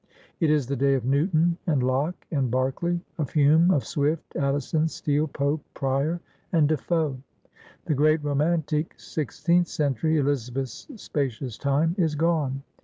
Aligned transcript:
It 0.39 0.49
is 0.49 0.65
the 0.65 0.75
day 0.75 0.95
of 0.95 1.05
Newton 1.05 1.59
and 1.67 1.83
Locke 1.83 2.25
and 2.31 2.49
Berkeley, 2.49 3.01
of 3.19 3.29
Hume, 3.29 3.69
of 3.69 3.85
Swift, 3.85 4.35
Addison, 4.35 4.87
Steele, 4.87 5.27
Pope, 5.27 5.63
Prior, 5.75 6.19
and 6.51 6.67
Defoe. 6.67 7.19
The 7.85 7.93
great 7.93 8.23
romantic 8.23 8.95
sixteenth 8.97 9.67
century, 9.67 10.17
Elizabeth's 10.17 10.87
spacious 10.95 11.55
time, 11.55 11.93
is 11.99 12.15
gone. 12.15 12.63